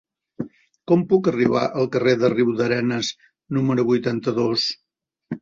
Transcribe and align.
Com 0.91 1.03
puc 1.11 1.29
arribar 1.31 1.65
al 1.81 1.89
carrer 1.97 2.15
de 2.23 2.31
Riudarenes 2.35 3.13
número 3.59 3.87
vuitanta-dos? 3.93 4.67